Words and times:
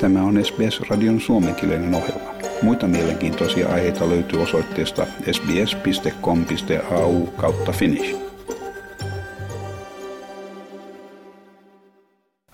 Tämä 0.00 0.22
on 0.22 0.44
SBS-radion 0.44 1.20
suomenkielinen 1.20 1.94
ohjelma. 1.94 2.30
Muita 2.62 2.86
mielenkiintoisia 2.86 3.68
aiheita 3.68 4.08
löytyy 4.08 4.42
osoitteesta 4.42 5.06
sbs.com.au 5.32 7.26
kautta 7.26 7.72
finnish. 7.72 8.16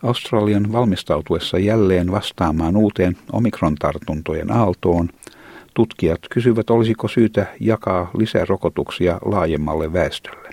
Australian 0.02 0.72
valmistautuessa 0.72 1.58
jälleen 1.58 2.12
vastaamaan 2.12 2.76
uuteen 2.76 3.16
omikron-tartuntojen 3.32 4.52
aaltoon, 4.52 5.08
tutkijat 5.74 6.20
kysyvät 6.30 6.70
olisiko 6.70 7.08
syytä 7.08 7.46
jakaa 7.60 8.10
lisärokotuksia 8.18 9.18
laajemmalle 9.24 9.92
väestölle. 9.92 10.50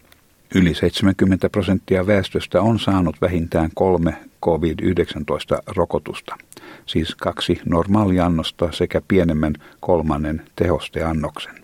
Yli 0.55 0.73
70 0.73 1.50
prosenttia 1.50 2.07
väestöstä 2.07 2.62
on 2.62 2.80
saanut 2.80 3.16
vähintään 3.21 3.70
kolme 3.73 4.16
COVID-19-rokotusta, 4.46 6.36
siis 6.86 7.15
kaksi 7.15 7.61
normaaliannosta 7.65 8.71
sekä 8.71 9.01
pienemmän 9.07 9.54
kolmannen 9.79 10.41
tehosteannoksen. 10.55 11.64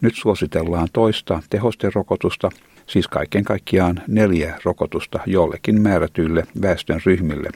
Nyt 0.00 0.14
suositellaan 0.14 0.88
toista 0.92 1.42
tehosterokotusta, 1.50 2.50
siis 2.86 3.08
kaiken 3.08 3.44
kaikkiaan 3.44 4.02
neljä 4.08 4.58
rokotusta 4.64 5.20
jollekin 5.26 5.80
määrätyille 5.80 6.46
väestön 6.62 7.00
ryhmille, 7.06 7.50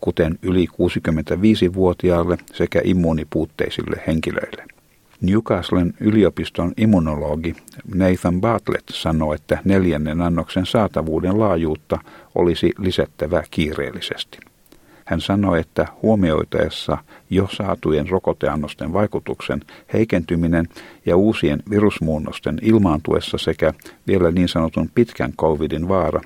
kuten 0.00 0.38
yli 0.42 0.66
65-vuotiaille 0.72 2.38
sekä 2.52 2.80
immuunipuutteisille 2.84 4.02
henkilöille. 4.06 4.64
Newcastlen 5.20 5.94
yliopiston 6.00 6.72
immunologi 6.76 7.56
Nathan 7.94 8.40
Bartlett 8.40 8.88
sanoi, 8.90 9.34
että 9.34 9.58
neljännen 9.64 10.22
annoksen 10.22 10.66
saatavuuden 10.66 11.40
laajuutta 11.40 11.98
olisi 12.34 12.72
lisättävä 12.78 13.42
kiireellisesti. 13.50 14.51
Hän 15.04 15.20
sanoi, 15.20 15.60
että 15.60 15.86
huomioitaessa 16.02 16.98
jo 17.30 17.48
saatujen 17.52 18.08
rokoteannosten 18.08 18.92
vaikutuksen 18.92 19.60
heikentyminen 19.92 20.68
ja 21.06 21.16
uusien 21.16 21.62
virusmuunnosten 21.70 22.58
ilmaantuessa 22.62 23.38
sekä 23.38 23.72
vielä 24.06 24.30
niin 24.30 24.48
sanotun 24.48 24.90
pitkän 24.94 25.32
covidin 25.32 25.88
vaara, 25.88 26.20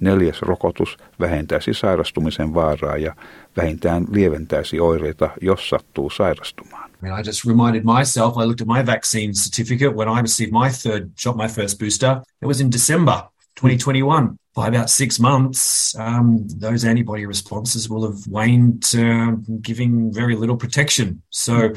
neljäs 0.00 0.42
rokotus 0.42 0.96
vähentäisi 1.20 1.74
sairastumisen 1.74 2.54
vaaraa 2.54 2.96
ja 2.96 3.14
vähintään 3.56 4.06
lieventäisi 4.12 4.80
oireita, 4.80 5.30
jos 5.40 5.68
sattuu 5.68 6.10
sairastumaan. 6.10 6.90
I 6.90 7.02
mean, 7.02 7.20
I 7.20 7.22
just 7.26 7.46
reminded 7.46 7.82
myself, 7.84 8.36
I 8.36 8.46
looked 8.46 8.60
at 8.60 8.68
my 8.68 8.86
vaccine 8.86 9.32
certificate 9.32 9.94
when 9.96 10.08
I 10.08 10.20
received 10.20 10.52
my 10.52 10.68
third 10.82 11.10
shot, 11.18 11.36
my 11.36 11.48
first 11.48 11.78
booster. 11.78 12.20
It 12.42 12.46
was 12.46 12.60
in 12.60 12.70
December 12.72 13.14
2021. 13.60 14.36
By 14.60 14.68
about 14.68 14.90
six 14.90 15.18
months, 15.18 15.96
um, 15.96 16.46
those 16.46 16.84
antibody 16.84 17.24
responses 17.24 17.88
will 17.88 18.04
have 18.04 18.26
waned, 18.26 18.84
uh, 18.94 19.30
giving 19.62 20.12
very 20.12 20.36
little 20.36 20.58
protection. 20.58 21.22
So 21.30 21.72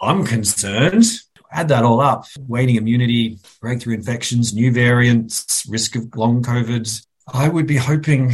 I'm 0.00 0.24
concerned. 0.24 1.04
Add 1.52 1.68
that 1.68 1.84
all 1.84 2.00
up 2.00 2.24
waning 2.48 2.76
immunity, 2.76 3.38
breakthrough 3.60 3.96
infections, 3.96 4.54
new 4.54 4.72
variants, 4.72 5.66
risk 5.68 5.94
of 5.94 6.16
long 6.16 6.42
COVID. 6.42 7.06
I 7.34 7.50
would 7.50 7.66
be 7.66 7.76
hoping 7.76 8.32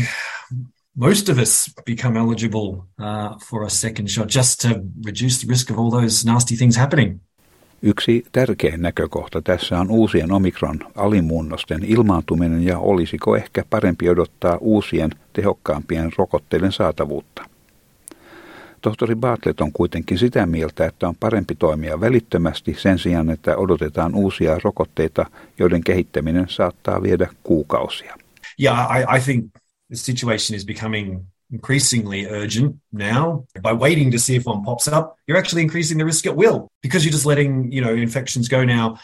most 0.95 1.29
of 1.29 1.41
us 1.41 1.69
become 1.85 2.17
eligible 2.17 2.87
uh, 3.01 3.37
for 3.39 3.65
a 3.65 3.71
second 3.71 4.09
shot 4.09 4.29
just 4.29 4.61
to 4.61 4.81
reduce 5.03 5.43
the 5.43 5.49
risk 5.49 5.71
of 5.71 5.79
all 5.81 5.91
those 5.91 6.25
nasty 6.25 6.55
things 6.55 6.77
happening. 6.77 7.19
Yksi 7.83 8.25
tärkein 8.33 8.83
näkökohta 8.83 9.43
tässä 9.43 9.79
on 9.81 9.91
uusien 9.91 10.33
omikron 10.33 10.79
alimuunnosten 10.95 11.85
ilmaantuminen 11.85 12.65
ja 12.65 12.79
olisiko 12.79 13.37
ehkä 13.37 13.65
parempi 13.71 14.09
odottaa 14.09 14.59
uusien 14.61 15.11
tehokkaampien 15.33 16.11
rokotteiden 16.19 16.73
saatavuutta. 16.73 17.43
Tohtori 18.81 19.15
Bartlett 19.15 19.61
on 19.61 19.73
kuitenkin 19.73 20.19
sitä 20.19 20.47
mieltä, 20.47 20.87
että 20.87 21.09
on 21.09 21.17
parempi 21.21 21.55
toimia 21.55 22.01
välittömästi 22.01 22.75
sen 22.79 22.99
sijaan, 22.99 23.31
että 23.31 23.57
odotetaan 23.57 24.15
uusia 24.15 24.59
rokotteita, 24.65 25.27
joiden 25.59 25.85
kehittäminen 25.85 26.47
saattaa 26.49 27.03
viedä 27.03 27.29
kuukausia. 27.43 28.17
Yeah, 28.63 28.99
I, 28.99 29.17
I 29.17 29.21
think 29.21 29.47
the 29.89 29.97
situation 29.97 30.57
is 30.57 30.67
becoming 30.67 31.21
increasingly 31.51 32.27
urgent 32.27 32.77
now. 32.93 33.47
By 33.63 33.73
waiting 33.73 34.11
to 34.11 34.19
see 34.19 34.37
if 34.37 34.45
one 34.45 34.65
pops 34.65 34.89
up, 34.89 35.17
you're 35.27 35.39
actually 35.39 35.63
increasing 35.63 35.99
the 35.99 36.05
risk 36.05 36.27
it 36.27 36.37
will 36.37 36.69
because 36.83 37.05
you're 37.05 37.13
just 37.13 37.27
letting 37.27 37.73
you 37.73 37.81
know 37.81 37.95
infections 37.95 38.49
go 38.49 38.65
now 38.65 38.99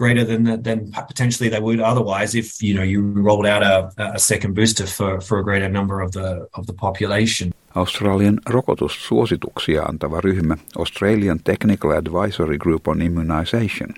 greater 0.00 0.24
than 0.24 0.62
than 0.62 0.92
potentially 1.08 1.50
they 1.50 1.60
would 1.60 1.80
otherwise 1.80 2.38
if 2.38 2.62
you 2.62 2.74
know 2.74 2.86
you 2.92 3.00
rolled 3.22 3.46
out 3.46 3.62
a, 3.62 3.90
a 4.14 4.18
second 4.18 4.54
booster 4.54 4.86
for, 4.86 5.20
for 5.20 5.38
a 5.38 5.44
greater 5.44 5.68
number 5.68 6.04
of 6.04 6.10
the 6.12 6.46
of 6.58 6.66
the 6.66 6.72
population. 6.72 7.52
Australian 7.74 8.40
rokotussuosituksia 8.46 9.82
antava 9.82 10.20
ryhmä 10.20 10.56
Australian 10.78 11.40
Technical 11.44 11.90
Advisory 11.90 12.58
Group 12.58 12.88
on 12.88 13.02
Immunization 13.02 13.94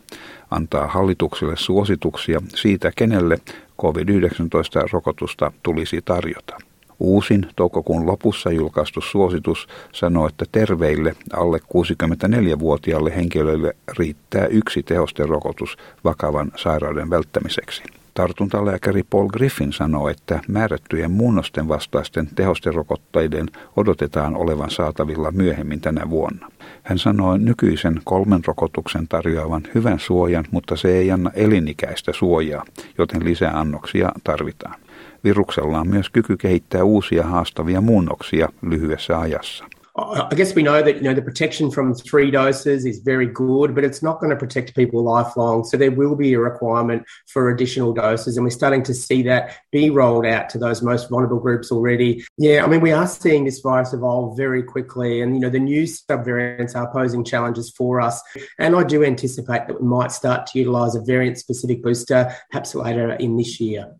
antaa 0.51 0.87
hallitukselle 0.87 1.57
suosituksia 1.57 2.43
siitä, 2.55 2.93
kenelle 2.97 3.39
COVID-19-rokotusta 3.83 5.53
tulisi 5.63 6.03
tarjota. 6.05 6.72
Uusin 7.03 7.47
toukokuun 7.57 8.07
lopussa 8.07 8.51
julkaistu 8.51 9.01
suositus 9.01 9.69
sanoo, 9.93 10.27
että 10.27 10.45
terveille 10.53 11.17
alle 11.33 11.59
64-vuotiaille 11.59 13.17
henkilöille 13.17 13.77
riittää 13.99 14.47
yksi 14.47 14.83
tehosterokotus 14.83 15.77
vakavan 16.05 16.53
sairauden 16.57 17.11
välttämiseksi. 17.11 17.83
Tartuntalääkäri 18.15 19.03
Paul 19.11 19.29
Griffin 19.29 19.73
sanoo, 19.73 20.09
että 20.09 20.41
määrättyjen 20.49 21.11
muunnosten 21.11 21.69
vastaisten 21.69 22.29
tehosterokotteiden 22.35 23.47
odotetaan 23.77 24.37
olevan 24.37 24.71
saatavilla 24.71 25.31
myöhemmin 25.31 25.81
tänä 25.81 26.11
vuonna. 26.11 26.49
Hän 26.83 26.99
sanoi 26.99 27.39
nykyisen 27.39 28.01
kolmen 28.05 28.41
rokotuksen 28.47 29.09
tarjoavan 29.09 29.63
hyvän 29.75 29.99
suojan, 29.99 30.45
mutta 30.51 30.77
se 30.77 30.97
ei 30.97 31.11
anna 31.11 31.31
elinikäistä 31.34 32.13
suojaa, 32.13 32.65
joten 32.99 33.25
lisäannoksia 33.25 34.13
tarvitaan. 34.25 34.81
Viruksella 35.25 35.81
on 35.81 35.89
myös 35.89 36.11
kyky 36.11 36.37
kehittää 36.37 36.85
uusia 36.85 37.23
haastavia 37.23 37.81
muunnoksia 37.81 38.49
lyhyessä 38.63 39.19
ajassa. 39.19 39.65
I 39.95 40.35
guess 40.35 40.57
we 40.57 40.63
know 40.63 40.81
that 40.83 40.95
you 40.97 41.03
know 41.03 41.13
the 41.13 41.21
protection 41.21 41.71
from 41.71 41.93
three 41.95 42.31
doses 42.31 42.87
is 42.87 43.05
very 43.05 43.27
good, 43.27 43.75
but 43.75 43.85
it's 43.85 44.03
not 44.03 44.21
going 44.21 44.31
to 44.31 44.37
protect 44.39 44.75
people 44.75 45.05
lifelong. 45.05 45.65
So 45.65 45.77
there 45.77 45.91
will 45.91 46.17
be 46.17 46.33
a 46.33 46.41
requirement 46.41 47.03
for 47.31 47.51
additional 47.51 47.93
doses, 47.93 48.39
and 48.39 48.45
we're 48.45 48.57
starting 48.57 48.83
to 48.85 48.95
see 48.95 49.23
that 49.25 49.51
be 49.71 49.91
rolled 49.91 50.25
out 50.25 50.49
to 50.51 50.59
those 50.59 50.81
most 50.83 51.11
vulnerable 51.11 51.41
groups 51.41 51.71
already. 51.71 52.25
Yeah, 52.39 52.65
I 52.65 52.69
mean 52.69 52.81
we 52.81 52.93
are 52.93 53.07
seeing 53.07 53.45
this 53.45 53.61
virus 53.61 53.93
evolve 53.93 54.34
very 54.34 54.63
quickly, 54.63 55.21
and 55.21 55.34
you 55.34 55.41
know 55.41 55.51
the 55.51 55.59
new 55.59 55.83
subvariants 55.83 56.75
are 56.75 56.91
posing 56.91 57.23
challenges 57.23 57.71
for 57.77 58.01
us. 58.01 58.23
And 58.59 58.75
I 58.75 58.84
do 58.84 59.05
anticipate 59.05 59.67
that 59.67 59.79
we 59.79 59.87
might 59.87 60.11
start 60.11 60.47
to 60.47 60.59
utilise 60.59 60.95
a 60.95 61.03
variant-specific 61.03 61.83
booster 61.83 62.34
perhaps 62.51 62.75
later 62.75 63.13
in 63.13 63.37
this 63.37 63.61
year. 63.61 63.93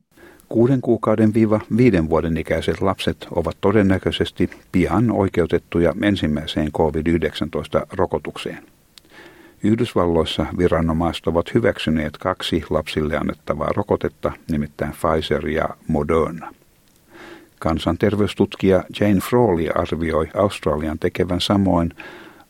Kuuden 0.53 0.81
kuukauden 0.81 1.35
viiva 1.35 1.61
viiden 1.77 2.09
vuoden 2.09 2.37
ikäiset 2.37 2.81
lapset 2.81 3.27
ovat 3.31 3.57
todennäköisesti 3.61 4.51
pian 4.73 5.11
oikeutettuja 5.11 5.95
ensimmäiseen 6.03 6.73
COVID-19-rokotukseen. 6.73 8.67
Yhdysvalloissa 9.63 10.47
viranomaiset 10.59 11.27
ovat 11.27 11.55
hyväksyneet 11.55 12.19
kaksi 12.19 12.65
lapsille 12.71 13.17
annettavaa 13.17 13.73
rokotetta, 13.77 14.33
nimittäin 14.51 14.93
Pfizer 14.93 15.49
ja 15.49 15.69
Moderna. 15.89 16.55
Kansanterveystutkija 17.59 18.85
Jane 19.01 19.21
Frawley 19.21 19.69
arvioi 19.75 20.29
Australian 20.35 20.99
tekevän 20.99 21.41
samoin 21.41 21.95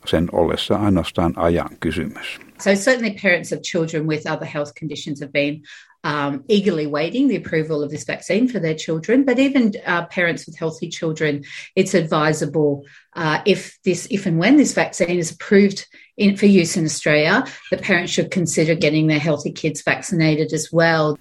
sen 0.07 0.29
ollessa 0.33 0.75
ainoastaan 0.77 1.33
ajan 1.37 1.71
kysymys. 1.81 2.41
So 2.59 2.71
certainly 2.71 3.15
parents 3.23 3.53
of 3.53 3.61
children 3.61 4.07
with 4.07 4.33
other 4.33 4.49
health 4.55 4.73
conditions 4.81 5.21
have 5.21 5.33
been 5.33 5.63
um, 6.05 6.45
eagerly 6.49 6.87
waiting 6.87 7.29
the 7.29 7.37
approval 7.37 7.83
of 7.83 7.91
this 7.91 8.05
vaccine 8.05 8.49
for 8.49 8.59
their 8.61 8.75
children. 8.75 9.25
But 9.25 9.39
even 9.39 9.73
uh, 9.87 10.07
parents 10.07 10.47
with 10.47 10.59
healthy 10.59 10.89
children, 10.89 11.45
it's 11.77 11.95
advisable 11.95 12.85
uh, 13.15 13.41
if 13.45 13.78
this, 13.84 14.07
if 14.10 14.27
and 14.27 14.39
when 14.39 14.57
this 14.57 14.75
vaccine 14.75 15.19
is 15.19 15.33
approved 15.33 15.87
in, 16.16 16.37
for 16.37 16.47
use 16.47 16.77
in 16.77 16.84
Australia, 16.84 17.45
that 17.71 17.83
parents 17.83 18.13
should 18.13 18.31
consider 18.31 18.75
getting 18.75 19.07
their 19.09 19.21
healthy 19.21 19.53
kids 19.53 19.83
vaccinated 19.84 20.53
as 20.53 20.69
well. 20.72 21.16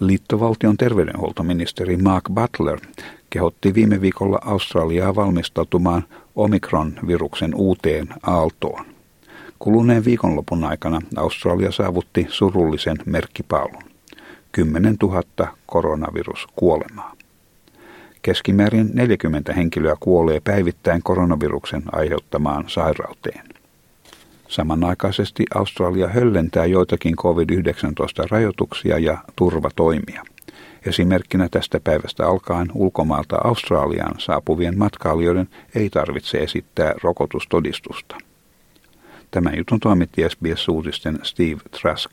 Liittovaltion 0.00 0.76
terveydenhuoltoministeri 0.76 1.96
Mark 1.96 2.24
Butler 2.34 2.78
kehotti 3.30 3.74
viime 3.74 4.00
viikolla 4.00 4.38
Australiaa 4.44 5.14
valmistautumaan 5.14 6.04
Omikron-viruksen 6.36 7.54
uuteen 7.54 8.08
aaltoon. 8.22 8.91
Kuluneen 9.62 10.04
viikonlopun 10.04 10.64
aikana 10.64 11.00
Australia 11.16 11.72
saavutti 11.72 12.26
surullisen 12.28 12.96
merkkipaalun. 13.06 13.82
10 14.52 14.96
000 15.02 15.22
koronaviruskuolemaa. 15.66 17.12
Keskimäärin 18.22 18.90
40 18.94 19.52
henkilöä 19.52 19.96
kuolee 20.00 20.40
päivittäin 20.40 21.02
koronaviruksen 21.02 21.82
aiheuttamaan 21.92 22.64
sairauteen. 22.66 23.44
Samanaikaisesti 24.48 25.44
Australia 25.54 26.08
höllentää 26.08 26.66
joitakin 26.66 27.16
COVID-19-rajoituksia 27.16 28.98
ja 28.98 29.18
turvatoimia. 29.36 30.22
Esimerkkinä 30.86 31.48
tästä 31.50 31.80
päivästä 31.84 32.26
alkaen 32.26 32.68
ulkomailta 32.74 33.36
Australiaan 33.44 34.14
saapuvien 34.18 34.78
matkailijoiden 34.78 35.48
ei 35.74 35.90
tarvitse 35.90 36.38
esittää 36.38 36.94
rokotustodistusta. 37.02 38.16
Tämän 39.32 39.56
jutun 39.56 39.80
toimitti 39.80 40.22
SBS-uutisten 40.28 41.18
Steve 41.22 41.60
Trask. 41.80 42.10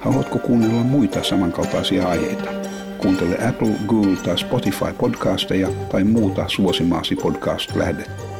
Haluatko 0.00 0.38
kuunnella 0.38 0.82
muita 0.84 1.22
samankaltaisia 1.22 2.08
aiheita? 2.08 2.50
Kuuntele 2.98 3.48
Apple, 3.48 3.72
Google 3.86 4.16
tai 4.16 4.38
Spotify 4.38 4.92
podcasteja 4.98 5.68
tai 5.92 6.04
muuta 6.04 6.48
suosimaasi 6.48 7.16
podcast-lähdettä. 7.16 8.35